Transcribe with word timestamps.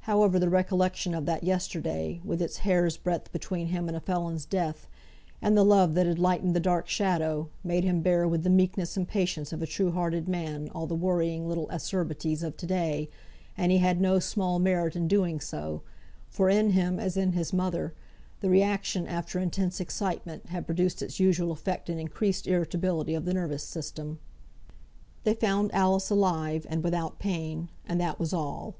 However, 0.00 0.38
the 0.38 0.50
recollection 0.50 1.14
of 1.14 1.24
that 1.24 1.44
yesterday, 1.44 2.20
with 2.26 2.42
its 2.42 2.58
hair's 2.58 2.98
breadth 2.98 3.32
between 3.32 3.68
him 3.68 3.88
and 3.88 3.96
a 3.96 4.00
felon's 4.00 4.44
death, 4.44 4.86
and 5.40 5.56
the 5.56 5.64
love 5.64 5.94
that 5.94 6.04
had 6.06 6.18
lightened 6.18 6.54
the 6.54 6.60
dark 6.60 6.90
shadow, 6.90 7.48
made 7.64 7.82
him 7.82 8.02
bear 8.02 8.28
with 8.28 8.42
the 8.42 8.50
meekness 8.50 8.98
and 8.98 9.08
patience 9.08 9.50
of 9.50 9.62
a 9.62 9.66
true 9.66 9.90
hearted 9.90 10.28
man 10.28 10.68
all 10.74 10.86
the 10.86 10.94
worrying 10.94 11.48
little 11.48 11.70
acerbities 11.70 12.42
of 12.42 12.54
to 12.58 12.66
day; 12.66 13.08
and 13.56 13.72
he 13.72 13.78
had 13.78 13.98
no 13.98 14.18
small 14.18 14.58
merit 14.58 14.94
in 14.94 15.04
so 15.08 15.08
doing; 15.08 15.40
for 16.28 16.50
in 16.50 16.72
him, 16.72 17.00
as 17.00 17.16
in 17.16 17.32
his 17.32 17.54
mother, 17.54 17.94
the 18.40 18.50
re 18.50 18.60
action 18.60 19.06
after 19.06 19.38
intense 19.38 19.80
excitement 19.80 20.48
had 20.50 20.66
produced 20.66 21.00
its 21.00 21.18
usual 21.18 21.50
effect 21.50 21.88
in 21.88 21.98
increased 21.98 22.46
irritability 22.46 23.14
of 23.14 23.24
the 23.24 23.32
nervous 23.32 23.62
system. 23.62 24.18
They 25.24 25.32
found 25.32 25.72
Alice 25.74 26.10
alive, 26.10 26.66
and 26.68 26.84
without 26.84 27.18
pain. 27.18 27.70
And 27.86 27.98
that 28.02 28.20
was 28.20 28.34
all. 28.34 28.76